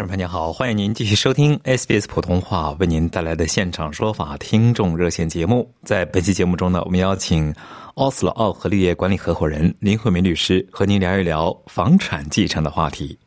[0.00, 5.70] 众朋友好，欢迎您继续收听 SBS 普通话为您带来的现场说法听众热线节目。
[5.82, 7.54] 在本期节目中呢，我们邀请
[7.96, 13.18] 奥斯洛奥和绿业管理合伙人林慧梅律师和您聊一聊房产继承的话题。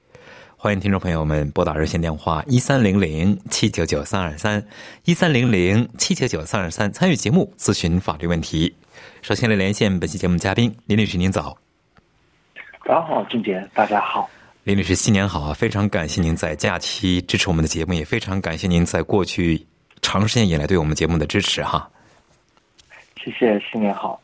[0.57, 4.65] 欢迎听众朋友们拨打热线电话一三零零七九九三二三
[5.05, 8.73] 一三零零七九九三二三参与节目咨询法律问题。
[9.21, 11.55] 首先来连线本期节目嘉宾林律师，您早。
[12.83, 14.27] 早上好，俊杰，大家好。
[14.63, 15.53] 林律师，新年好啊！
[15.53, 19.67] 非常感谢您在假期支持我们的节目，也非常感谢您在过去
[20.01, 21.85] 长时间以来对我们节目的支持哈。
[23.21, 24.17] 谢谢，新年好。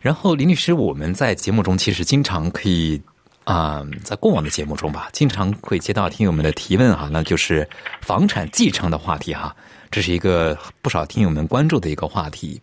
[0.00, 3.00] 然后，林律师，我们在节目中其实经常可以
[3.44, 7.68] 啊，在过往的节目中吧，经常会接到听友们的提问哈，那就是
[8.00, 9.54] 房产继承的话题哈，
[9.92, 12.60] 这是一个不少听友们关注的一个话题。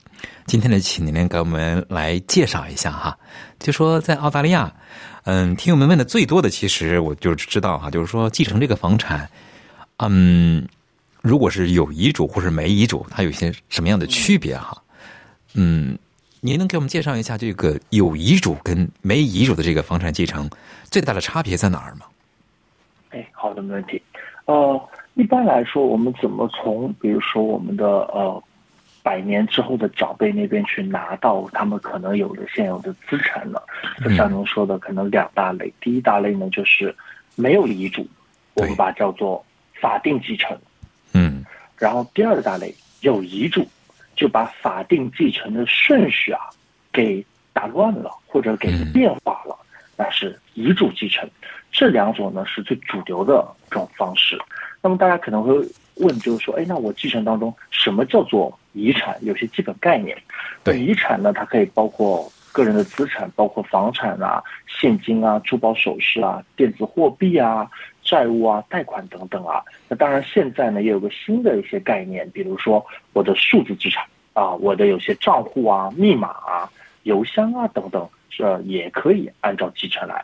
[0.48, 3.18] 今天呢，请您给我们来介绍一下哈，
[3.58, 4.70] 就说在澳大利亚。
[5.24, 9.30] 嗯，听友们问的最多的，其实我就知道哈，就是说继承这个房产，
[9.98, 10.68] 嗯，
[11.22, 14.82] 如果是有遗嘱或是没遗嘱，它有些什么样的区别哈？
[15.54, 15.98] 嗯，
[16.40, 20.50] 您能给我们介绍一下这个有遗嘱跟没遗嘱的这个房产继承
[20.86, 22.06] 最大的差别在哪儿吗？
[23.12, 24.02] 哎，好的，没问题。
[24.46, 28.44] 呃，一般来说，我们怎么从比如说我们的呃。
[29.04, 33.64] 百年之后的长辈那边去拿到他们可能有的现有的资产了？
[34.04, 35.74] 就像您说的，可能两大类。
[35.82, 36.96] 第一大类呢，就是
[37.36, 38.08] 没有遗嘱，
[38.54, 39.44] 我们把叫做
[39.80, 40.58] 法定继承。
[41.14, 41.44] 嗯。
[41.78, 43.68] 然后第二大类有遗嘱，
[44.16, 46.42] 就把法定继承的顺序啊
[46.94, 49.58] 给打乱了或者给变化了，
[49.98, 51.28] 那是遗嘱继承。
[51.72, 54.40] 这两种呢是最主流的这种方式。
[54.82, 55.54] 那么大家可能会
[55.96, 58.56] 问，就是说，哎，那我继承当中什么叫做？
[58.74, 60.18] 遗产有些基本概念，
[60.64, 67.70] 对遗产呢，它可以包括个人的资产，包括房产啊、现金啊、珠宝首饰啊、电子货币啊、
[68.04, 69.64] 债务啊、贷款等等啊。
[69.88, 76.70] 那当然，现在呢也有个新的一些概念，比如说我的数字资产啊，我的有些账户啊、密码啊、
[77.04, 80.24] 邮箱啊等等，这也可以按照继承来。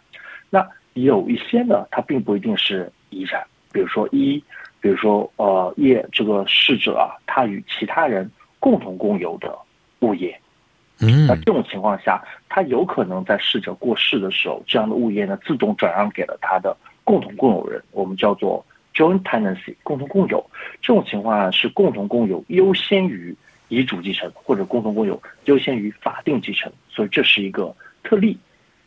[0.49, 4.43] 那有一些呢，它并不一定是遗产，比如说一，
[4.81, 8.29] 比如说呃，业这个逝者啊，他与其他人。
[8.59, 9.57] 共同共有的
[9.99, 10.39] 物业，
[10.99, 20.43] 嗯，那这种情况下，他有可能在逝者过世的时候，这样的物业呢自动转让给了他的共同共有人，我们叫做 joint tenancy，共同共有。
[20.81, 23.35] 这种情况下是共同共有优先于
[23.69, 28.37] 遗嘱继承，或者共同共有优先于法定继承，所以这是一个特例，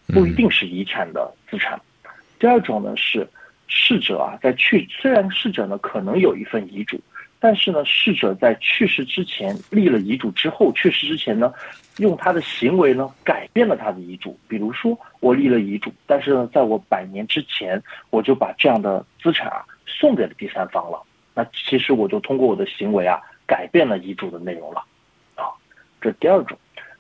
[0.09, 1.81] 不一定是遗产的资产。
[2.39, 3.29] 第二种呢是
[3.69, 7.01] 逝者啊，在去虽然逝者呢可能有一份遗嘱。
[7.43, 11.51] 但是呢，逝者在去世之前立了遗嘱之后，去世之前呢，
[11.97, 14.39] 用他的行为呢改变了他的遗嘱。
[14.47, 21.03] 比如说，我立了遗嘱，但是呢，在我百年之前，我就把这样的资产啊送给了第三方了。
[21.35, 24.85] 那其实我就通过我的行为啊改变了遗嘱的内容了，
[25.35, 25.49] 啊，
[25.99, 26.59] 这第二种。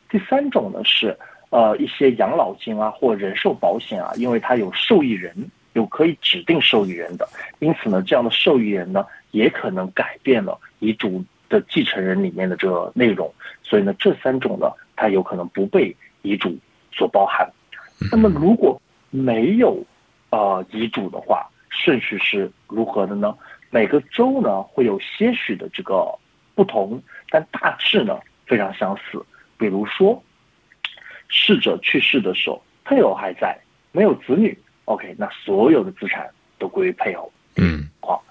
[0.08, 1.14] 第三种呢是
[1.50, 5.34] 呃一些养老金啊或人寿保险啊，因为它有受益人，
[5.74, 7.28] 有可以指定受益人的，
[7.58, 9.04] 因此呢，这样的受益人呢。
[9.30, 13.32] 也可能改变了遗嘱的继承人里面的这个内容，
[13.62, 16.56] 所以呢，这三种呢，它有可能不被遗嘱
[16.92, 17.50] 所包含。
[18.10, 18.80] 那么，如果
[19.10, 19.84] 没有
[20.30, 23.36] 呃遗嘱的话，顺序是如何的呢？
[23.70, 26.06] 每个州呢会有些许的这个
[26.54, 29.24] 不同，但大致呢非常相似。
[29.58, 30.22] 比如说，
[31.28, 33.56] 逝者去世的时候，配偶还在，
[33.92, 36.28] 没有子女，OK，那所有的资产
[36.58, 37.32] 都归于配偶。
[37.56, 38.24] 嗯，好。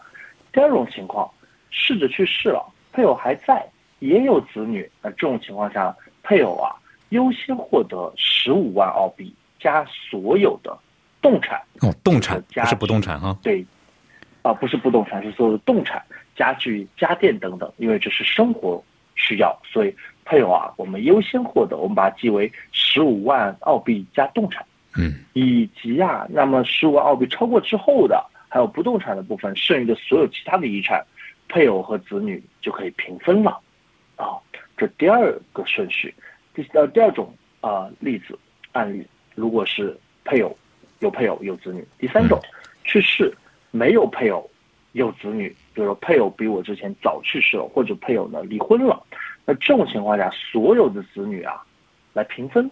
[0.59, 1.31] 第二种情况，
[1.69, 2.61] 逝者去世了，
[2.91, 3.65] 配偶还在，
[3.99, 4.91] 也有子女。
[5.01, 6.75] 那这种情况下，配偶啊
[7.11, 10.77] 优先获得十五万澳币加所有的
[11.21, 13.37] 动产哦，动产不是不动产哈？
[13.41, 13.65] 对，
[14.41, 16.03] 啊，不是不动产，是所有的动产、
[16.35, 18.83] 家具、家电等等，因为这是生活
[19.15, 19.95] 需要，所以
[20.25, 24.65] 配偶啊，我们优先获得，我们把它记为十五万澳币加动产。
[24.97, 28.21] 嗯，以及啊，那么十五万澳币超过之后的。
[28.49, 31.05] 还有不动产的部分，剩余的所有其他的遗产，
[31.47, 33.51] 配偶和子女就可以平分了，
[34.15, 34.35] 啊，
[34.75, 36.13] 这第二个顺序，
[36.53, 38.37] 第呃第二种啊例子
[38.71, 39.05] 案例，
[39.35, 40.57] 如果是配偶
[40.99, 42.39] 有配偶有子女，第三种
[42.83, 43.31] 去世
[43.71, 44.49] 没有配偶
[44.93, 49.01] 有子女，比如说配偶比我之前早去世了，或者配偶呢离婚了，
[49.45, 51.63] 那这种情况下所有的子女啊
[52.13, 52.69] 来平分，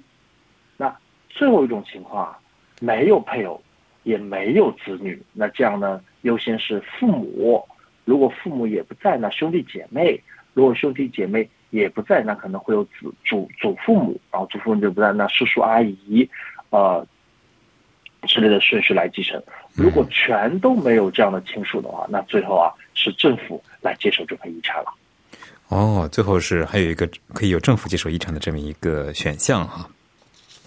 [0.76, 0.96] 那
[1.30, 2.40] 最后一种情况啊
[2.82, 3.62] 没有配偶
[4.08, 7.62] 也没有子女，那这样呢优先是父母。
[8.06, 10.18] 如果父母也不在，那兄弟姐妹；
[10.54, 16.30] 如果兄弟姐妹也不在，那可能会有祖祖祖父母，然后祖父母就不在，那叔叔阿姨，
[16.70, 17.06] 呃
[18.30, 19.44] 之类的顺序来继承。
[19.76, 24.94] 如果全都没有这样的亲属的话，那最后啊是政府来接手这份遗产了。
[25.68, 29.86] 哦，最后是还有一个可以有政府接手遗产的这么一个选项哈。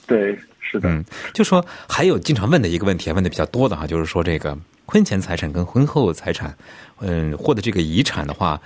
[0.06, 0.38] 对，
[0.70, 0.88] 是的。
[0.88, 4.56] 嗯，就说还有经常问的一个问题，问的比较多的哈，就是说这个。
[4.92, 6.52] 婚前财产跟婚后财产，
[6.98, 8.60] 嗯，获得这个遗产的话，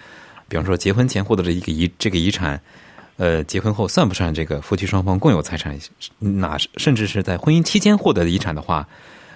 [0.48, 2.58] 比方说结婚前获得的一个遗这个遗产，
[3.18, 5.78] 呃，结婚后算不算这个夫妻双方共有财产？
[6.18, 8.88] 哪甚至是在婚姻期间获得的遗产的话，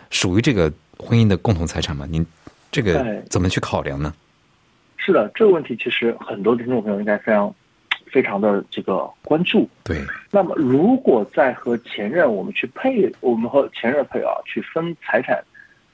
[0.09, 2.07] 属于这个婚姻的共同财产吗？
[2.09, 2.25] 您
[2.73, 4.15] 这个怎么去考量呢？
[4.97, 7.55] 是的，这个问题其实很多听众朋友应该非常
[8.11, 9.69] 非常的这个关注。
[9.85, 10.05] 对。
[10.31, 15.43] 那么，如果在和前任我们去配，我们和前任配偶去分财产。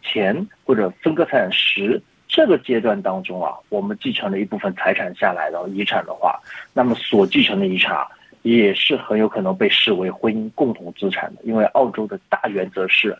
[0.06, 6.38] 前或者分割财产时这个阶段当中啊，我们继承了一部分财产下来的遗产的话，
[6.74, 8.06] 那么所继承的遗产
[8.42, 13.16] 也是很有可能被视为婚姻共同资产的，因为澳洲的大原则是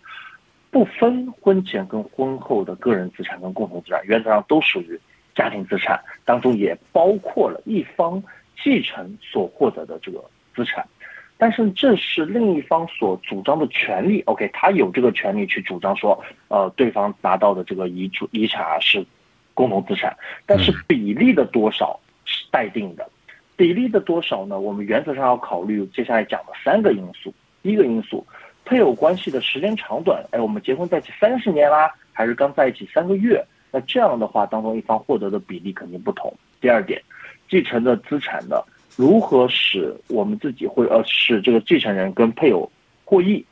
[0.70, 5.00] 不分婚前跟婚后的个人资产跟共同资产，原则上都属于
[5.34, 8.22] 家庭资产当中，也包括了一方
[8.62, 10.22] 继承所获得的这个
[10.54, 10.86] 资产。
[11.36, 19.04] 但是这是另一方所主张的权利，OK，他有这个权利去主张说，呃，对方拿到的这个遗嘱遗产啊是
[19.52, 20.16] 共同资产，
[20.46, 23.10] 但是比例的多少是待定的，
[23.56, 24.58] 比例的多少呢？
[24.58, 28.24] 我们原则上要考虑接下来讲的三个因素，第一个因素，
[28.64, 33.44] 配偶关系的时间长短，哎，我们结婚在一起三十年啦，还是刚在一起三个月？
[33.72, 36.32] 那这样的话当中一方获得的比例肯定不同。
[36.60, 37.02] 第二点，
[37.48, 38.64] 继承的资产的。
[38.96, 42.70] 如何使我们自己会呃使这个继承人跟配偶
[43.04, 43.44] 获益？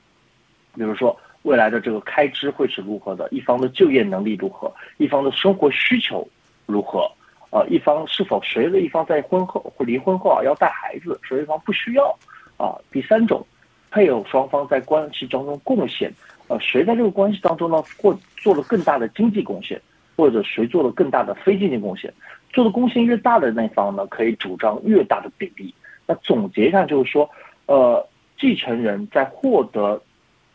[0.76, 3.28] 比如说未来的这个开支会是如何的？
[3.30, 4.72] 一方的就业能力如何？
[4.98, 6.26] 一方的生活需求
[6.64, 7.10] 如何？
[7.50, 12.16] 呃，一方是否谁的一方在婚后或离婚后啊要带孩子，谁一方不需要？
[12.56, 13.44] 啊，第三种，
[13.90, 16.10] 配偶双方在关系当中贡献，
[16.46, 19.78] 呃，谁在这个关系当中呢或做了更大的经济贡献，
[20.16, 22.14] 或者谁做了更大的非经济贡献？
[22.52, 25.74] 做的贡献越大的那方呢，可以主张越大的比例。
[26.06, 27.30] 那总结一下就是说，
[27.66, 28.06] 呃，
[28.38, 30.02] 继承人在获得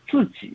[0.08, 0.52] 自己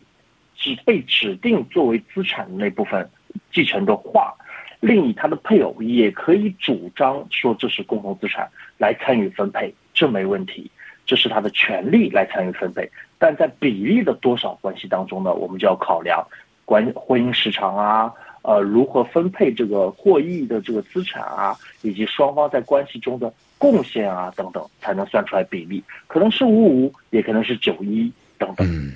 [0.55, 3.09] 只被指定作为资产的那部分
[3.51, 4.33] 继承的话，
[4.79, 8.47] 另以他的配偶也可以主张说这是共同资产
[8.77, 10.69] 来参与分配，这没问题，
[11.05, 12.89] 这是他的权利来参与分配。
[13.17, 16.25] 但在比例的多少关系当中呢，我们就要考量
[16.65, 18.13] 关婚姻时长啊。
[18.43, 28.67] 呃，如何分配这个获益的这个资产啊，以及双方在关系中的贡献啊等等，才能算出来比例，可能是五五，也可能是九一等等。
[28.69, 28.95] 嗯，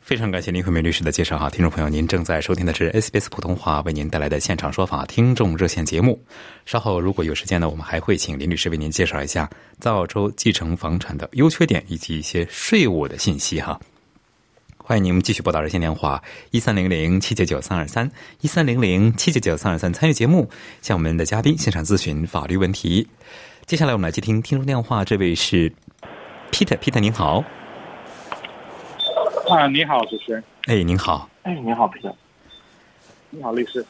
[0.00, 6.20] 非常感谢林慧梅律师的介绍哈，听众朋友，您正在收听的是 SBS 普通话为您带来的现场说法听众热线节目。
[6.66, 13.78] 稍后如果有时间呢，我们还会请林律师为您介绍一下在澳洲继承房产的优缺点以及一些税务的信息哈。
[14.84, 16.20] 欢迎您继续拨打热线电话
[16.50, 18.10] 一三零零七九九三二三
[18.40, 20.48] 一三零零七九九三二三参与节目，
[20.80, 23.06] 向我们的嘉宾现场咨询法律问题。
[23.64, 25.72] 接下来我们来接听听众电话，这位是
[26.50, 27.44] Peter，Peter 您好。
[29.48, 30.42] 啊，你好，主持人。
[30.66, 31.30] 哎，您好。
[31.42, 32.12] 哎，你好，Peter。
[33.30, 33.84] 你好，律师。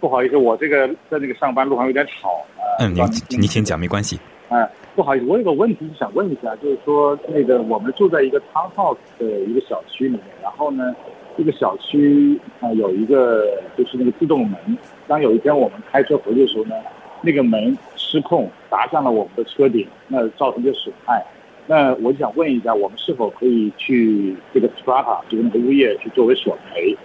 [0.00, 2.44] 不好意思，我这个在那个上班路上有点吵。
[2.78, 3.04] 嗯，您
[3.40, 4.20] 您请讲，没关系。
[4.50, 10.92] 哎，不好意思，我有个问题想问一下，就是说那个我们住在一个 townhouse 的一个小区里面，然后呢，
[11.38, 13.46] 这个小区啊有一个
[13.78, 14.58] 就是那个自动门，
[15.06, 16.74] 当有一天我们开车回去的时候呢，
[17.22, 21.24] 那个门失控砸向了我们的车顶，那造成一些损害，
[21.68, 26.96] 那我想问一下，我们是否可以去这个 strata 就是那个物业去作为索赔？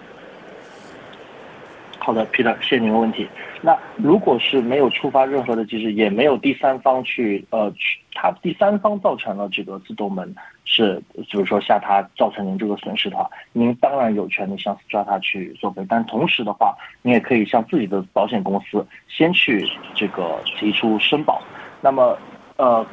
[2.05, 3.27] 好的，Peter，谢谢您的问题。
[3.63, 10.35] 那如果是没有触发任何的机制，也没有第三方去呃去，他第三方造成了这个自动门
[10.65, 15.83] 是，就是说下塌造成您这个损失的话，您当然有权利向抓他去索赔。
[15.89, 21.41] 但同时的话，你也可以向自己的保险公司先去这个提出申保。
[21.81, 22.15] 那么，
[22.57, 22.85] 呃，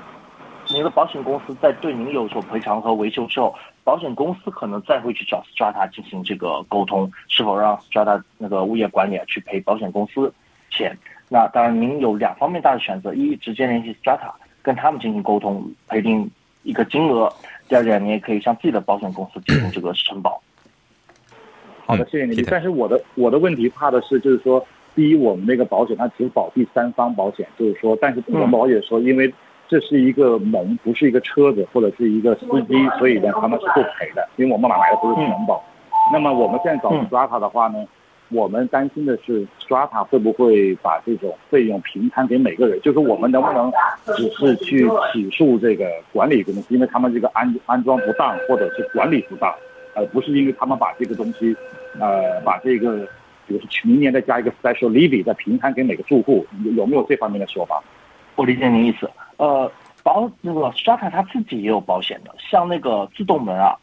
[0.71, 3.55] 您的保险公司在对您有所赔偿和维修之后。
[3.85, 10.33] 保险公司可能再会去找 Strata 进行这个沟通，是否让 Strata 那个物业管理去赔保险公司
[10.71, 10.97] 钱？
[11.29, 14.31] 那当然您有两方面大的选择：一，直接联系 Strata，
[14.63, 16.31] 跟他们进行沟通，赔定
[16.63, 17.29] 一个金额；
[17.69, 20.41] 第二点，你也可以向自己的保险公司进行这个承保。
[21.85, 22.45] 好的，谢谢您。
[22.49, 29.33] 但是我的我的问题怕的是，就是说，第一，我们那个保险它只保第三方保险，就是说，但是我们保险说，因为
[29.73, 35.65] 这是一个门，不是一个车子或者是一个司机，所以呢，他们是不赔的，因为我们买的不是全保。
[36.13, 37.83] 那么我们现在找嗯 Strata 的话呢，
[38.29, 42.79] 我们担心的是 Strata 会不会把这种费用平摊给每个人？
[42.83, 43.73] 就是我们能不能
[44.15, 49.51] 只是去起诉这个管理公司，因为他们这个安安装不当或者是管理不当，
[49.95, 51.57] 而不是因为他们把这个东西，
[51.99, 53.09] 呃，把这个
[53.47, 57.83] 比如说明年再加一个 special levy 再平摊给每个住户，有有没有这方面的说法？
[58.37, 59.09] 我理解您意思。
[59.43, 59.69] 呃，
[60.05, 63.75] 保那个 Strata 它自己也有保险的，像那个自动门啊，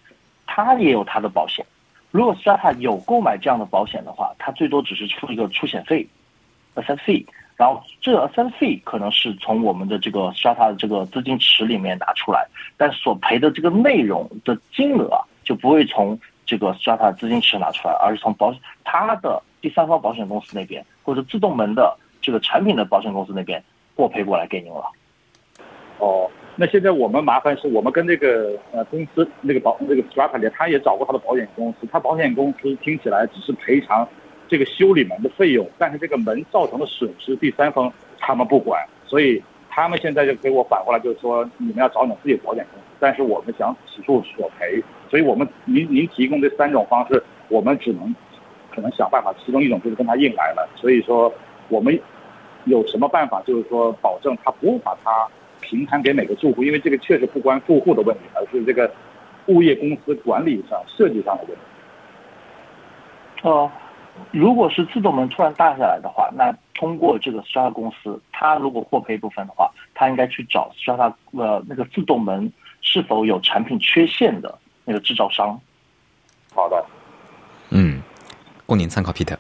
[0.48, 1.66] 它也有它的保险。
[2.12, 6.08] 如果 Strata 有购买这样的保险的话，它最多只是出一个出险费
[6.76, 7.26] ，asset fee，
[7.58, 12.48] 然后这个 asset fee 可能是从我们的这个 Strata 的这个资金池里面拿出来，
[12.78, 23.62] 但索赔的这个内容的金额啊，就不会从这个 Strata 资金池拿出来，而是从保它的第三方保险公司那边或者自动门的这个产品的保险公司那边
[23.98, 24.90] 获赔过来给您了。
[26.00, 34.08] 哦，那现在我们麻烦是我们跟那个呃公司那个保那个 Strata 里，他也找过他的保险公司，他保险公司听起来只是赔偿
[34.48, 48.16] 这个修理门的费用，但是这个门造成的损失，第三方他们不管，所以他们现在就给我反过来就是说，你们要找你们自己的保险公司，但是我们想起诉索赔，所以我们您您提供这三种方式，我们只能
[48.74, 51.32] 可能想办法，其中一种就是跟他硬来了，所以说
[51.68, 52.00] 我们
[52.66, 55.28] 有什么办法，就是说保证他不把它
[55.70, 58.92] 平摊给每个住户，因为这个确实不关住户的问题，而是这个
[59.46, 61.62] 物业公司管理上、设计上的问题。
[63.44, 63.72] 呃，
[64.32, 75.60] 如果是自动门突然大下来的话，那通过这个 Strata 公司，他如果获赔部分的话，他应该去找 Strata 呃那个自动门是否有产品缺陷的那个制造商。
[76.56, 76.84] 好的，
[77.70, 78.02] 嗯，
[78.66, 79.38] 供您参考，Peter。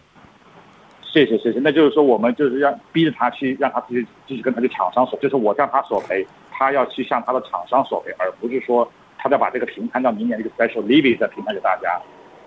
[1.25, 1.59] 谢谢谢谢。
[1.59, 11.99] 那就是说，我们就是让逼着他去，让他自己继续跟他的厂商索，就是我向他索赔，他要去向他的厂商索赔，而不是说他再把这个平摊到明年这个 special levy 再平摊给大家。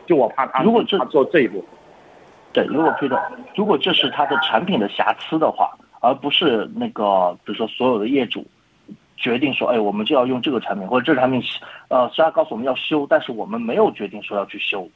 [0.07, 1.65] 就我怕他如果这他做这一步，
[2.53, 3.21] 对，如果 Peter，
[3.55, 8.47] 如果这是他的产品的瑕疵的话，而不是那个比如说所有的业主
[9.17, 11.41] 决定说，哎，我们就要用这个产品，或者这个产品
[11.89, 14.89] 呃虽然告诉我们要修，但是我们没有决定说要去修。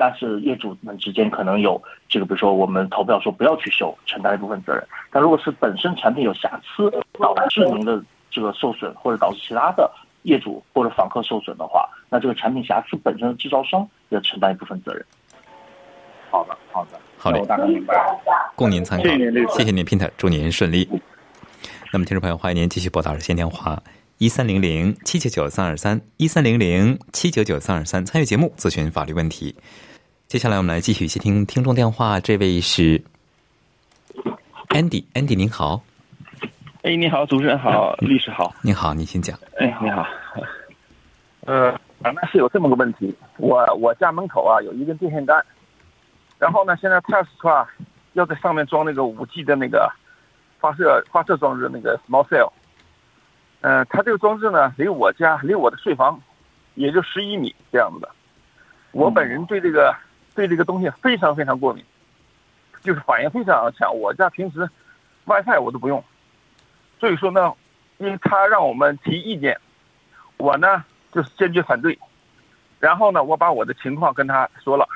[0.00, 1.78] 但是业主们之间可能有
[2.08, 4.82] 这个，比如说我们投票说不要去修，承担一部分责任。
[5.10, 9.90] 但如果是本身产品有瑕疵，导致您的这个受损，或者导致其他的
[10.22, 15.04] 业主或者访客受损的话，那这个产品瑕疵本身的制造商要承担一部分责任。
[16.30, 17.94] 好的好的，好嘞我大概明白。
[18.56, 19.04] 供您参考。
[19.04, 20.88] 谢谢您，Peter，祝您顺利。
[21.92, 23.82] 那么，听众朋友，欢迎您继续拨打热线电话
[24.16, 29.54] 一三零零七九九三二三一三零零七九九三二三，参与节目咨询法律问题。
[30.30, 33.02] 接下来，我们来继续接听听众电话，这位是
[34.68, 35.82] Andy，Andy 您好，
[36.84, 38.54] 哎，你好，主持人好，律师好。
[38.62, 39.36] 你好，你请讲。
[39.58, 40.06] 哎，你好。
[41.46, 45.44] 呃，咱们是有这么个问题，我我家门口啊有一根电线杆，
[46.38, 47.66] 然后呢，现在 Tesla
[48.12, 49.92] 要在上面装那个五 G 的那个
[50.60, 52.52] 发射发射装置那个 Small Cell。
[53.62, 56.22] 嗯、它这个装置呢，离我家离我的睡房
[56.76, 58.08] 也就十一米这样子的。
[58.92, 59.92] 我本人对这个
[60.40, 61.84] 对这个东西非常非常过敏，
[62.80, 63.94] 就是反应非常强。
[63.94, 64.66] 我家平时
[65.26, 66.02] WiFi 我都不用，
[66.98, 67.52] 所以说呢，
[67.98, 69.60] 因为他让我们提意见，
[70.38, 70.82] 我呢
[71.12, 71.98] 就是坚决反对。
[72.78, 74.88] 然后呢，我把我的情况跟他说了，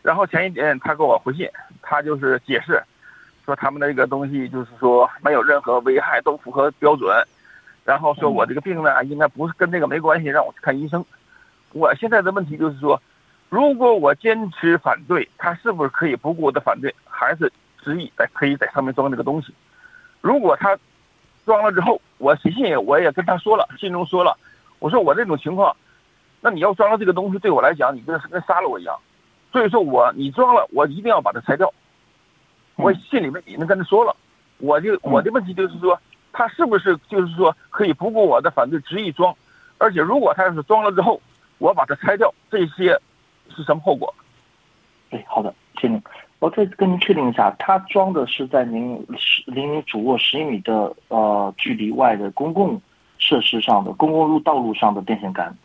[0.00, 1.46] 然后前一天他给我回信，
[1.82, 2.82] 他就是解释，
[3.44, 7.14] 说他们那个东西就是说没有任何危害，都符合标准。
[7.84, 11.04] 然后说我这个病呢，应该不是跟这个没关系，让我去看医生。
[11.72, 12.98] 我现在的问题就是说，
[13.52, 19.52] 如果我坚持反对，他是不是可以不顾我的反对，还是执意在可以在上面装这个东西？
[20.22, 20.74] 如果他
[21.44, 24.34] 装了之后，我写信我也跟他说了，信中说了，
[24.78, 25.76] 我说我这种情况，
[26.40, 28.98] 那你要装了这个东西，对我来讲，你跟跟杀了我一样。
[29.52, 31.70] 所以说我你装了，我一定要把它拆掉。
[32.76, 34.16] 我信里面已经跟他说了，
[34.60, 36.00] 我就我的问题就是说，
[36.32, 39.36] 他是不是就是说可以不顾我的反对执意装？
[39.76, 41.20] 而且如果他要是装了之后，
[41.58, 42.98] 我把它拆掉，这些
[43.50, 44.14] 是什么后果？
[45.10, 46.02] 对，好的，谢谢您。
[46.38, 52.80] 我再跟您确定一下，它装的是在您十离您主卧十一米的呃距离外的公共
[53.18, 55.56] 设施上的公共路道路上的电线杆。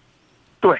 [0.60, 0.78] 对，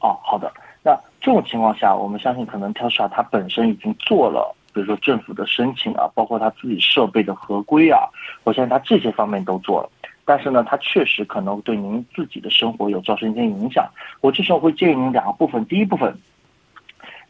[0.00, 0.52] 哦，好的。
[0.82, 8.08] 那这种情况下，我们相信可能 Telstra 它本身已经做了，比比如说政府的申请啊，包括他自己设备的合规啊，
[8.44, 9.90] 我相信他这些方面都做了。
[10.28, 13.88] 但是呢，它确实可能对您自己的生活有造成一些影响。
[14.20, 16.14] 我这时候会建议您两个部分，第一部分，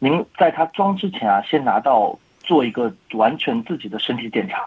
[0.00, 4.66] 您在它装之前啊，先拿到做一个完全自己的身体检查，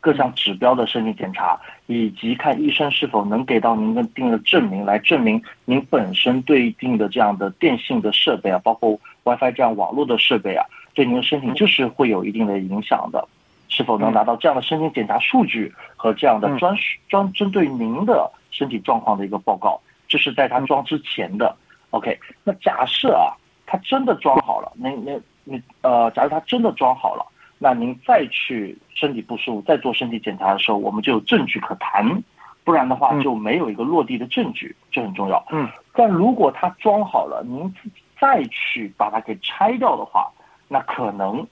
[0.00, 10.64] 各项指标的身体检查，以及看医生是否能给到您一定的证明，来证明您本身对应的这样的电信的设备啊，包括 WiFi 这样网络的设备啊，
[10.94, 13.28] 对您的身体就是会有一定的影响的。
[13.72, 16.76] 是否能拿到这样的身体检查数据和这样的专
[17.08, 19.80] 专针对您的身体状况的一个报告？
[20.06, 21.56] 这是在他装之前的。
[21.88, 23.32] OK，那假设啊，
[23.64, 27.24] 他真的装好了，那那那呃，假如他真的装好了，
[27.58, 32.22] 那您再去身体不舒服再做身体检查的时候，我们就有证据可谈，
[32.64, 35.42] 不然的话就没有一个落地的证据，这很重要。
[35.50, 35.66] 嗯。
[35.94, 40.30] 但如果他装好了，您自己再去把它给拆掉的话，
[40.68, 41.46] 那可能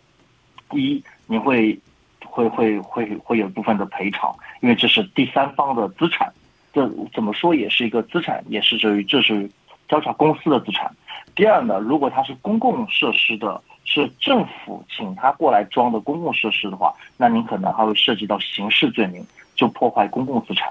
[0.73, 1.79] 一你会。
[2.27, 6.33] 会会会会有部分的赔偿，因为这是第三方的资产，
[6.73, 9.51] 这怎么说也是一个资产，也是属于这是
[9.89, 10.91] 交叉公司的资产。
[11.35, 19.25] 第二呢，如果它是公共设施的，是政府请他过来装的公共设施的话，那您可能还会涉及到刑事罪名，
[19.55, 20.69] 就破坏公共资产。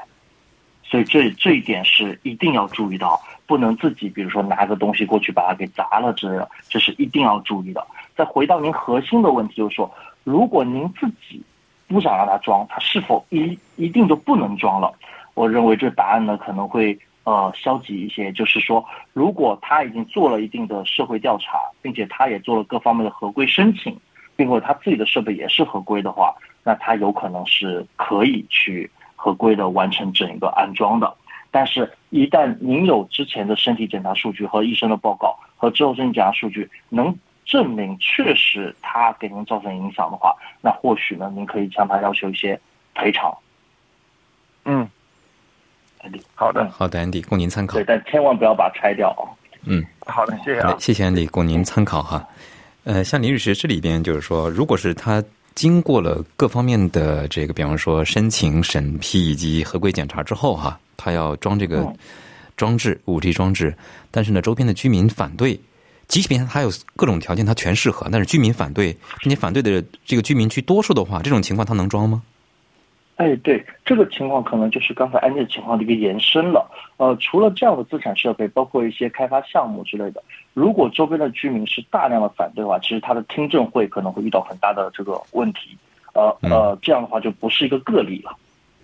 [0.84, 7.86] 所以这这一点是一定要注意到，不能自己比如说拿个东西过去把它给砸了之类的，这是一定要注意的。
[8.16, 9.90] 再回到您核心的问题，就是说，
[10.24, 11.42] 如果您自己
[11.88, 14.94] 不想让它装，它是否一一定就不能装了？
[15.34, 18.32] 我认为这答案呢可能会呃消极一些。
[18.32, 18.84] 就是说，
[19.14, 23.98] 如果他已经做了一定的社会调查，并且他也做了各方面的合规申请，
[24.36, 31.12] 并且他自己的设备也是合规的话，那他有可能是可以去合规的完成整个安装的。
[31.50, 37.18] 但是，一旦您有之前的身体检查数据和医生的报告和之后身体检查数据能。
[37.50, 42.60] 证明确实他给您造成影响的话，那或许呢，您可以向他要求一些
[42.94, 43.36] 赔偿。
[44.66, 44.88] 嗯
[46.36, 47.74] 好的，好的，Andy，供您参考。
[47.74, 49.26] 对，但千万不要把它拆掉啊。
[49.64, 52.24] 嗯，好的，谢谢啊，谢谢 Andy，供您参考哈。
[52.84, 55.22] 呃，像林律师这里边就是说，如果是他
[55.56, 61.92] 经过了各方面的这个，比方说申请、审批以及合规检查之后哈，他要装这个
[62.56, 63.76] 装置五 G 装置，
[64.12, 65.60] 但是呢，周边的居民反对。
[66.10, 68.92] 即便他有各种条件，他全适合，但是居民反对，
[69.22, 72.22] 并且反对的这个居民居多数的话，这种情况他能装吗？
[73.18, 76.66] 哎，对，这个情况可能就是刚才安利的情况的一个延伸了。
[76.98, 85.78] 呃，除了这样的资产设备，包括一些开发项目之类的，如果周边的居民是大量的反对的话，其实他的听证会可能会遇到很大的这个问题。
[86.14, 88.36] 呃呃，这样的话就不是一个个例了。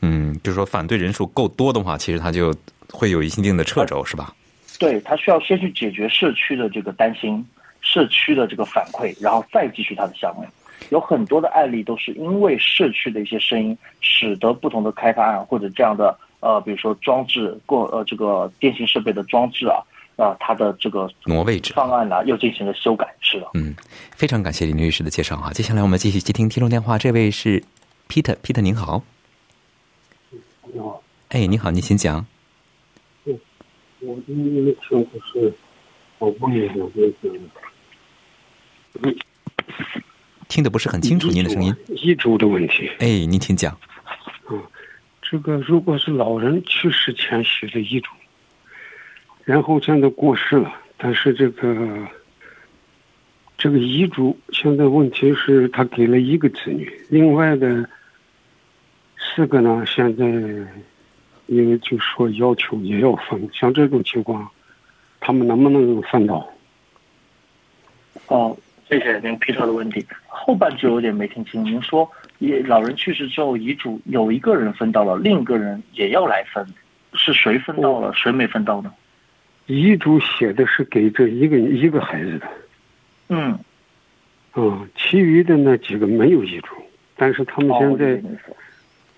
[0.01, 2.53] 嗯，就是说反对人数够多的话，其实他就
[2.91, 4.31] 会有一定的掣肘，是吧？
[4.77, 7.45] 对他需要先去解决社区的这个担心，
[7.81, 10.45] 社区的这个反馈，然后再继续他的项目。
[10.89, 19.79] 有很多的案例都是因为社区的一些声音，使得不同的开发案或者这样的呃，比如说装置过呃这个电信设备的装置啊，
[20.17, 23.07] 啊，它的这个挪位置方案呢又进行了修改。
[23.21, 23.73] 是的，嗯，
[24.11, 25.51] 非常感谢林律师的介绍啊。
[25.53, 27.63] 接下来我们继续接听听众电话，这位是
[28.09, 29.01] Peter，Peter 您好。
[30.71, 31.01] 你好。
[31.29, 32.25] 哎，你好，您请讲。
[34.05, 35.51] 我今天的情况是，
[36.19, 37.29] 我问一下这
[39.01, 39.15] 个，
[40.47, 41.75] 听得不是很清楚您的声音。
[41.87, 42.87] 遗嘱的问题。
[42.99, 43.75] 哎，您请讲。
[44.51, 44.61] 嗯，
[45.23, 48.11] 这个如果是老人去世前写的遗嘱，
[49.43, 52.07] 然后现在过世了，但是这个
[53.57, 57.89] 这个遗嘱现在问题是他给了一个子女，另外的
[59.17, 60.25] 四个呢，现在。
[61.47, 64.49] 因为就说要求也要分，像这种情况，
[65.19, 66.47] 他们能不能分到？
[68.27, 68.57] 哦，
[68.89, 70.05] 谢谢您皮特的问题。
[70.27, 76.65] 后半句有点没听清，您说也老人去世之后，遗嘱有一个人分到了，另一个人也要来分，
[77.13, 78.91] 是谁分到了，谁没分到呢？
[79.67, 82.47] 遗嘱写的是给这一个一个孩子的。
[83.29, 83.59] 嗯。
[84.55, 86.75] 嗯，其余的那几个没有遗嘱，
[87.15, 88.21] 但是他们现在。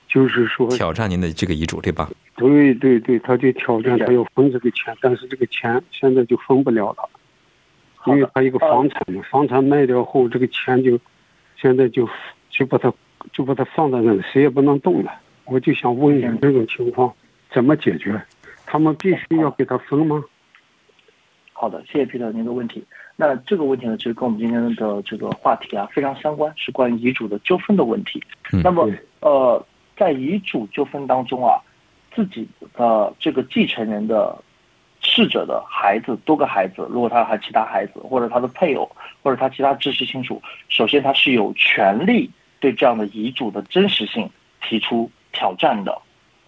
[0.08, 2.10] 就是说挑战您的这个遗嘱对吧？
[2.36, 7.10] 对对对，他就挑战他要分这个钱，但是这个钱现在就分不了了，
[8.06, 11.00] 因为他一个房产嘛，房产卖掉后这个钱就
[11.60, 12.08] 现在就
[12.50, 12.94] 就把它
[13.34, 15.12] 就把它放在那里，谁也不能动了。
[15.46, 17.12] 我就想问一下这种情况
[17.52, 18.22] 怎么解决？
[18.66, 20.24] 他们必须要给他分吗？
[21.54, 22.84] 好的，谢谢皮特您的问题。
[23.16, 28.24] 那这个问题呢，其实跟我们今天的这个话题啊非常相关，是关于遗嘱的纠纷的问题。
[28.64, 28.88] 那么
[29.22, 29.66] 呃。
[29.98, 31.60] 在遗嘱纠纷当中啊，
[32.14, 34.38] 自己的这个继承人的
[35.02, 38.90] 逝者的孩子多个孩子，如果他还其他孩子，或者他的配偶，
[39.24, 42.30] 或者他其他知识亲属，首先他是有权利
[42.60, 44.30] 对这样的遗嘱的真实性
[44.62, 45.92] 提出挑战的，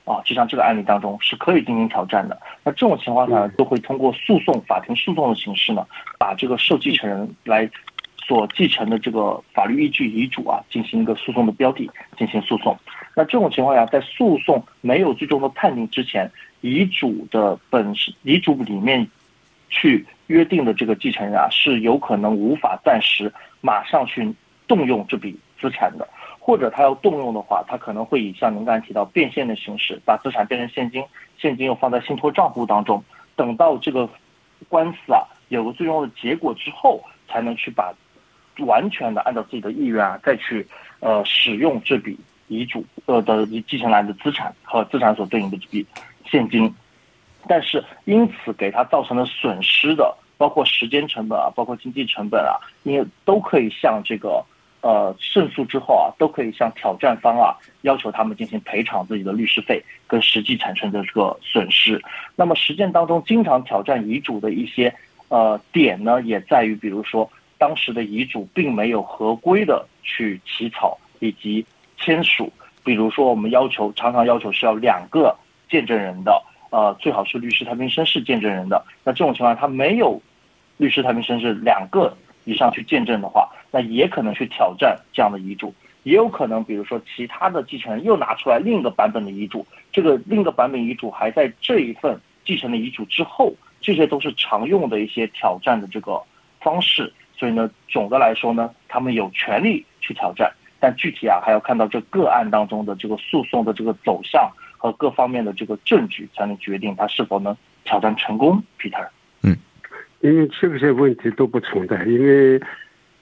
[0.05, 2.39] 啊，就像这个案例当中是可以进行挑战的。
[2.63, 5.85] 那这种情况下，都会通过诉讼、法庭诉讼的形式呢，
[6.17, 7.69] 把这个受继承人来
[8.17, 12.77] 所继承的这个法律依据遗嘱啊，进行一个诉讼的标的进行诉讼。
[13.19, 19.05] 那这种情况下，在诉讼没有最终的判定之前，遗嘱的本遗嘱里面
[19.67, 23.29] 去约定的这个继承人啊，是有可能无法暂时
[23.59, 24.33] 马上去
[24.69, 26.07] 动用这笔资产的，
[26.39, 31.03] 或者他要动用的话，他可能会以像您刚才提到变现的形式，把资产变成现金，
[31.37, 33.03] 现金又放在信托账户当中，
[33.35, 34.09] 等到这个
[34.69, 37.93] 官司啊有个最终的结果之后，才能去把
[38.59, 40.65] 完全的按照自己的意愿啊再去
[41.01, 42.17] 呃使用这笔。
[42.49, 45.85] 遗嘱呃的继承来的资产和资产所对应的这笔
[46.29, 46.73] 现金，
[47.47, 54.43] 但是因此给他造成的损失的，包括时间成本啊，包括经济成本啊，因都可以向这个
[54.81, 62.01] 呃胜诉之后啊，都可以向挑战方啊要求他们进行赔偿自己的律师费跟实际产生的这个损失。
[62.35, 64.93] 那么实践当中经常挑战遗嘱的一些
[65.29, 71.65] 呃点呢，也在于比如说当时的遗嘱并没有合规的去起草以及。
[71.99, 72.51] 签署，
[72.83, 75.35] 比如说我们要求常常要求是要两个
[75.69, 78.83] 见证人的，呃，最好是律师、太平绅士见证人的。
[79.03, 80.21] 那这种情况他没有
[80.77, 85.73] 律师、太平绅士两个以上去见证的话，那也可能去挑战这样的遗嘱。
[86.03, 96.19] 也有可能，比如说其他的继承人又拿出来另一个版本的遗嘱，这个另一个版本遗嘱还在这一份继承的遗嘱之后，这些都是常用的一些挑战的这个
[96.61, 97.11] 方式。
[97.37, 100.49] 所以呢，总的来说呢，他们有权利去挑战。
[100.79, 108.63] 但具体啊，还要看到这个案当中的这个诉讼的这个走向和各方面的这个证据，才能决定他是否能挑战成功。
[108.79, 109.05] Peter，
[109.43, 109.57] 嗯，
[110.21, 112.61] 因为这些问题都不存在，因为，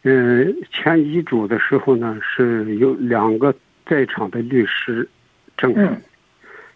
[0.04, 3.54] 嗯，签遗嘱的时候呢，是有两个
[3.86, 5.10] 在场的律师
[5.58, 6.00] 证人，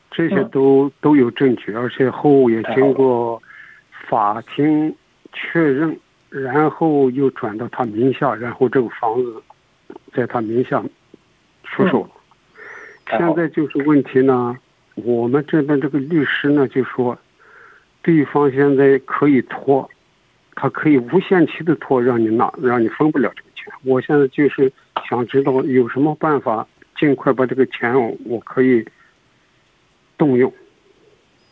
[0.10, 3.40] 这些都都有证据，而且后也经过
[4.10, 4.96] 法庭
[5.32, 5.96] 确认，
[6.30, 9.44] 然后又转到他名下，然后这个房子。
[10.14, 10.84] 在他名下
[11.64, 12.10] 出售了，
[13.18, 14.58] 现在就是问题呢。
[14.96, 17.18] 我们这边这个律师呢就说，
[18.02, 19.90] 对方现在可以拖，
[20.54, 23.74] 他可以无限期的拖，让你拿，让你分不了这个钱。
[23.84, 24.72] 我现在就是
[25.10, 27.96] 想知道有什么办法，尽快把这个钱
[28.26, 28.86] 我可以
[30.18, 30.54] 动用。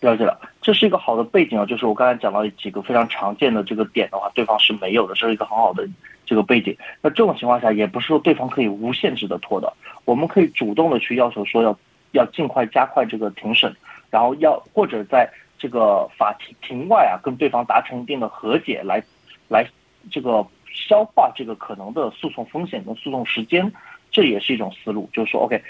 [0.02, 5.86] 了解了，这是一个好的背景啊，就是我刚才讲到几个非常常见的这个点的话，对方是没有的，这是一个很好的
[6.26, 6.74] 这个背景。
[7.02, 9.74] 那这种情况下，也不是说对方可以无限制的拖的，
[10.06, 11.78] 我们可以主动的去要求说要
[12.14, 13.76] 要尽快加快这个庭审，
[14.10, 19.04] 然后要或者在这个法庭庭外啊，跟对方达成一定的和解，来
[19.50, 19.68] 来
[20.10, 23.70] 这个消化这个可能的诉讼风险跟诉讼时间，
[24.12, 25.62] 这也是一种思路，就是说 OK。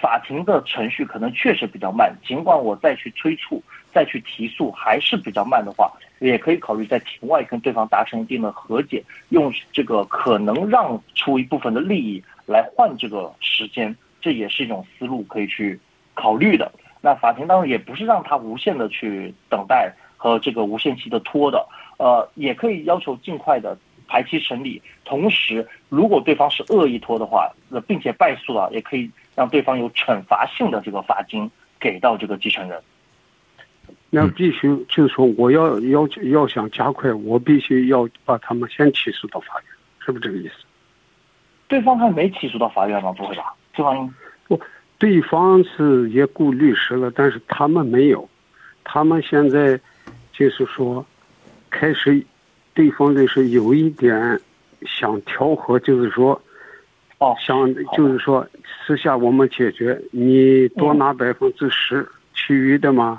[0.00, 15.78] 法庭的程序可能确实比较慢，尽管我再去催促、再去提速还是比较慢的话，也可以考虑在庭外跟对方达成一定的和解，用这个可能让出一部分的利益来换这个时间，这也是一种思路可以去
[16.14, 16.70] 考虑的。
[17.00, 21.66] 那法庭当中也不是让他无限的去等待和这个无限期的拖的，
[21.98, 23.78] 呃，也可以要求尽快的
[24.08, 24.82] 排期审理。
[25.04, 29.10] 同时，如果对方是恶意拖的话，那并且败诉了，也可以。
[29.34, 32.80] 让对方有惩罚性的这个罚金给到这个继承人，
[34.10, 39.64] 那必须就是说，我要要要想加快，我必须要把他们先起诉到法院，
[39.98, 40.54] 是不是这个意思？
[41.66, 43.12] 对方还没起诉到法院吗？
[43.12, 43.54] 不会吧？
[43.74, 44.14] 对方
[44.46, 44.60] 不，
[44.98, 48.28] 对方是也雇律师了，但是他们没有，
[48.84, 49.80] 他们现在
[50.32, 51.04] 就是说
[51.70, 52.24] 开始，
[52.72, 54.40] 对方就是有一点
[54.86, 56.40] 想调和，就是说。
[57.24, 58.46] 哦，想就是说，
[58.86, 63.18] 私下我们解决，你多拿百分之十，其余的嘛，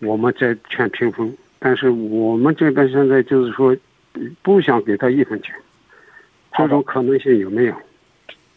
[0.00, 1.34] 我们再全平分。
[1.58, 3.74] 但是我们这边现在就是说，
[4.42, 5.54] 不想给他一分钱，
[6.52, 7.74] 这种可能性有没有？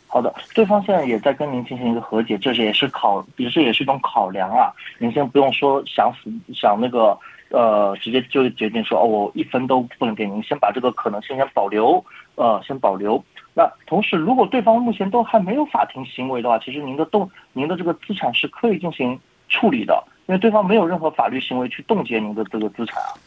[0.07, 4.69] 好的，对方现在也在跟您进行一个和解，这是也是考，也是也是一种考量啊。
[4.97, 7.17] 您先不用说想死想那个
[7.51, 12.03] 呃，直接就决定说哦，我一分都不能给您，先把这个可能性先保留，
[12.35, 13.23] 呃，先保留。
[13.57, 23.17] 那同时，如果对方目前都还没有法庭行为的话，其实您的动您的这个资产是可以进行处理的，因为对方没有任何法律行为去冻结您的这个资产啊。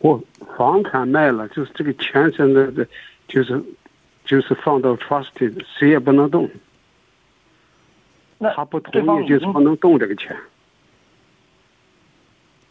[0.00, 0.20] 我
[0.56, 2.84] 房产卖了，就是这个钱现在的，
[3.28, 3.62] 就是
[4.24, 6.50] 就是放到 trusted，谁也不能动。
[8.38, 10.36] 那他不同意，就是不能动这个钱。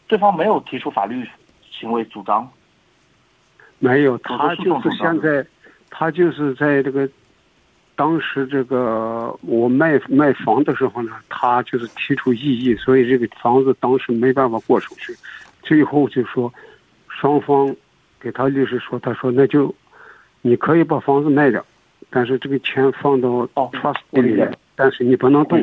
[0.06, 1.26] 对方没有提出法律
[1.70, 2.50] 行为主张，
[3.78, 5.46] 没有，他就是现在，
[5.90, 7.08] 他就是在这个
[7.96, 15.12] 当时这个我卖卖房的时候呢，他就是提出异议，所以这个房子当时没办法过手续，
[15.62, 16.52] 最后就说
[17.08, 17.74] 双方
[18.20, 19.74] 给他律师说，他说那就
[20.42, 21.64] 你可以把房子卖掉，
[22.10, 25.62] 但是这个钱放到 trust 里面，但是你不能动。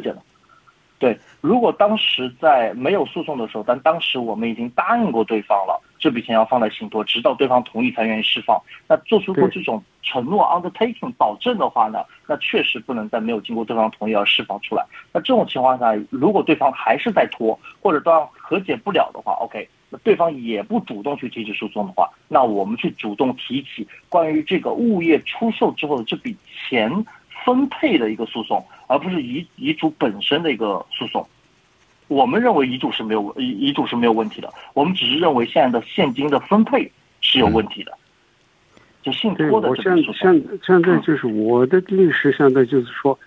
[0.97, 8.62] 对，如果当时在没有诉讼的时候，但当时我们已经答应过对方了，这笔钱要放在信托，直到对方同意才愿意释放。
[8.88, 14.86] 那做出过这种承诺 （undertaking） 保证的话呢，那确实不能在没有经过对方同意而释放出来。
[15.13, 26.36] 那这种情况下，如果对方还是在拖，或者对方和解不了的话，OK，那对方也不主动去提起诉讼的话，那我们去主动提起关于这个物业出售之后的这笔
[26.69, 27.05] 钱。
[27.43, 31.23] 分配的一个诉讼，而不是遗遗嘱本身的一个诉讼。
[32.07, 36.91] 我们认为遗嘱是没有遗遗嘱是没有问题的，我们只是认为现在的现金的分配
[37.21, 37.91] 是有问题的。
[39.01, 40.13] 就信托的这个诉讼。
[40.13, 43.17] 现现现在就是我的律师现在就是说，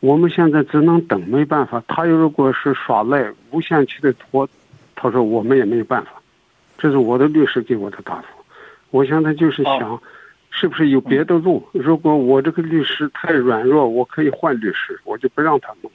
[0.00, 1.82] 我们现在只能等，没办法。
[1.88, 4.48] 他如果是耍赖、无限期的拖，
[4.94, 6.10] 他说我们也没有办法。
[6.76, 8.26] 这是我的律师给我的答复。
[8.90, 10.00] 我现在就是想。
[10.50, 11.62] 是不是有别的路？
[11.72, 15.92] 如果我这个律师太软弱，我可以换律师，我就不让他弄。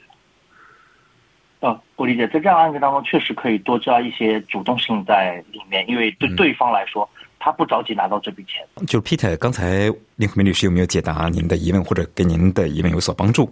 [1.64, 8.62] 啊，我理解，在这样案件当中，确实可以多加一些主动性在里面，因为对对方来说，他不着急拿到这笔钱。
[8.86, 13.44] 就 Peter，刚才林和明律师有没有解答您的疑问，或者给您的疑问有所帮助？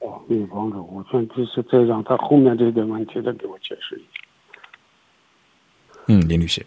[0.00, 0.84] 哦，有帮助。
[0.92, 4.68] 我算就是再让他后面这个问题再给我解释一下。
[6.08, 6.66] 嗯，林律师。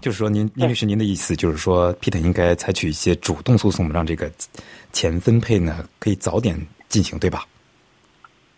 [0.00, 4.28] 就是说，您林律师，您的意思就是说，Peter 应该采取一些主动诉讼，让这个
[4.90, 7.44] 钱分配呢可以早点进行，对吧？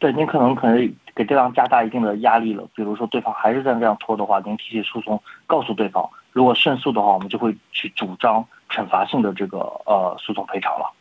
[0.01, 2.65] 对，您可能可能给对方加大一定的压力了。
[2.77, 10.93] 比如说，对方还是在这样拖的话，您提起诉讼，告诉对方，如果胜诉的话，我们就会去主张惩罚性的这个呃诉讼赔偿了。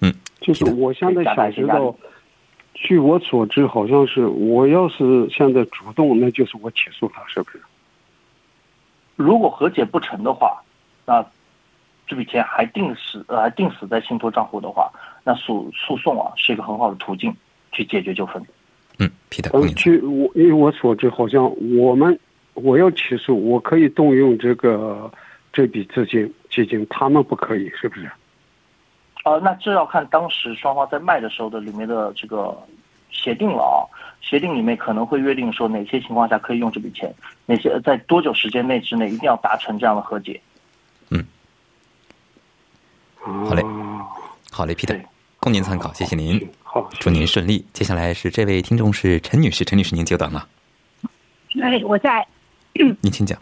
[0.00, 1.92] 嗯，就是我现在想知道，
[2.74, 7.60] 据我所知，好像是我要是现在主动，那就是我起诉他，是不是？
[9.16, 10.62] 如果和解不成的话，
[11.04, 11.26] 那
[12.06, 14.88] 这笔钱还定死呃定死在信托账户的话，
[15.24, 17.34] 那诉诉讼啊是一个很好的途径
[17.72, 18.40] 去解决纠纷。
[18.98, 21.44] 嗯，Peter，据我因为我所知，好像
[21.76, 22.18] 我们
[22.54, 25.10] 我要起诉，我可以动用这个
[25.52, 28.06] 这笔资金基金，他们不可以，是不是？
[29.24, 32.56] 啊，那这要看当时双方在卖的时候的里面的这个
[33.10, 33.84] 协定了啊。
[34.22, 40.40] 协定里面可能会约定说哪些情况下可以用这笔钱，哪些在多久时间内之内一定要达成这样的和解。
[41.10, 41.24] 嗯，
[43.20, 43.62] 好嘞，
[44.50, 45.00] 好嘞，Peter，
[45.38, 46.40] 供您参考，谢谢您，
[46.76, 47.64] 好，祝您顺利。
[47.72, 50.46] 接下来是这位听众是陈女士，陈女士您久等了。
[51.62, 52.26] 哎，我在。
[52.74, 53.40] 您请讲。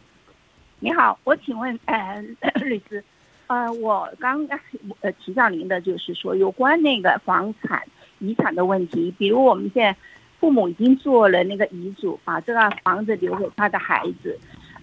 [0.79, 2.23] 你好，我请问呃
[2.63, 3.03] 律师，
[3.49, 4.61] 呃，我刚刚
[5.01, 7.83] 呃提到您的就是说有关那个房产
[8.21, 9.99] 遗产的问题，比如我们现在。
[10.41, 14.39] 父母已经做了那个遗嘱，把这个房子留给他的孩子。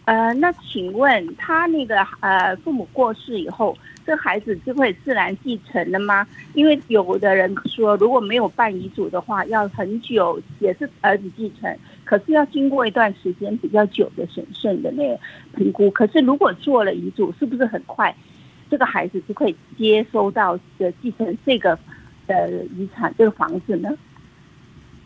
[0.06, 6.28] 呃，那请问他那个呃父母过世以后，这孩子就会自然继承了吗？
[6.54, 15.20] 因为有的人说，如果没有办遗嘱的话，要很久，也是儿子继承，可是要经过一段时间比较久的审慎的那个
[15.56, 15.90] 评估。
[15.92, 18.14] 可是如果做了遗嘱，是不是很快
[18.70, 21.78] 这个孩子就可以接收到的继承这个
[22.26, 23.90] 呃遗产这个房子呢？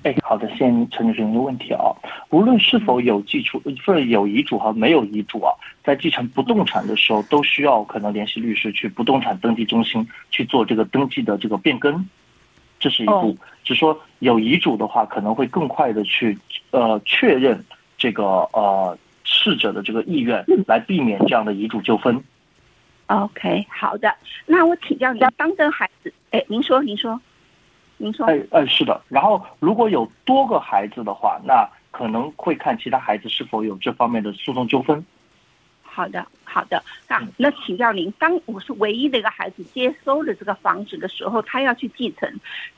[0.06, 1.89] 哎，好的，先陈女士您的问题啊。
[2.30, 5.52] 无论是否有继承，或者有遗嘱和没有遗嘱啊，
[5.84, 12.08] 在继承不动产的时候，都需要可能联系律师去不动产登记中心去做这个登记的这个变更，
[12.80, 13.36] 这是一步。
[13.63, 16.38] 只说有遗嘱的话，可能会更快的去
[16.70, 17.65] 呃确认
[17.98, 22.24] 这个呃逝者的这个意愿，来避免这样的遗嘱纠纷。
[23.08, 24.13] OK，好的。
[24.46, 27.20] 那我请教您，当这个孩子，哎，您说，您说。
[27.97, 29.01] 您说，哎哎，是的。
[29.08, 35.03] 然后，如果有多个孩子的话，那可能会看其他孩子是否有这方面的诉讼纠纷。
[35.95, 36.84] 好的，好的。
[37.08, 42.29] 那那请教您，当我是唯一的一个孩子接收了这个房子的时候，他要去继承，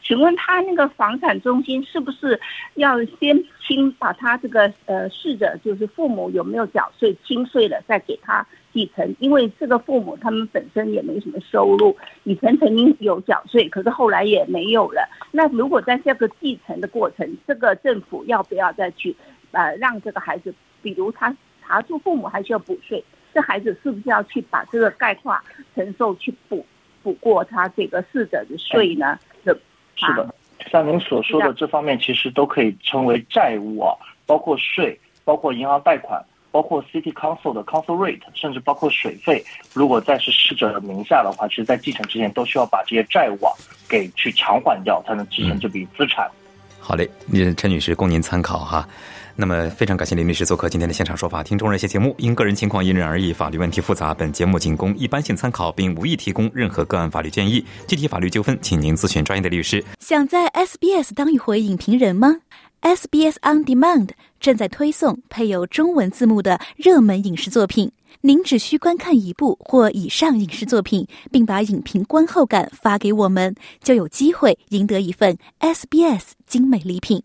[0.04, 2.40] 请问他那个房产中心是不是
[2.76, 8.46] 要先清把他这个呃逝者就是父母有没有缴税清税了，再给他？
[8.72, 15.10] 继承，因为这个父母他们本身也没什么收入，以前曾经有缴税，可是后来也没有了。
[15.32, 19.16] 那如果在这个继承的过程，这个政府要不要再去，
[19.50, 20.54] 呃，让这个孩子，
[20.84, 21.36] 比如他
[21.68, 23.04] 查出父母还需要补税，
[23.34, 25.38] 这孩子是不是要去把这个概括
[25.76, 26.66] 承受去补
[27.04, 29.20] 补过他这个逝者的税呢？
[29.44, 29.60] 是
[29.96, 30.34] 是的，
[30.72, 33.94] 像您所说的这方面，其实都可以称为债务啊，
[34.26, 35.00] 包括税。
[35.26, 43.52] 包括银行贷款，包括 City Council 的 Council Rate，甚至包括水费，如果在是逝者的名下的话，其实，在继承之前都需要把这些债务啊
[43.90, 46.32] 给去偿还掉，才能继承这笔资产。
[46.80, 47.10] 好嘞，
[47.58, 48.88] 陈女士供您参考哈。
[49.40, 51.44] 那么非常感谢林律师做客今天的现场说法。
[51.44, 57.64] 听众热线节目因个人情况因人而异，法律问题复杂，本节目仅供一般性参考，并无意提供任何个案法律建议。
[57.86, 59.86] 具体法律纠纷，请您咨询专业的律师。
[60.00, 62.38] 想在 SBS 当一回影评人吗
[62.82, 77.22] ？SBS On Demand 正在推送配有中文字幕的热门影视作品，您只需观看一部或以上影视作品，并把影评观后感发给我们，就有机会赢得一份 SBS 精美礼品。